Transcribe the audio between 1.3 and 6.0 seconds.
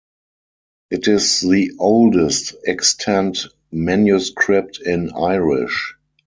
the oldest extant manuscript in Irish.